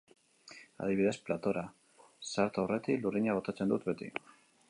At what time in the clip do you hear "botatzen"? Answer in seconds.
3.41-3.75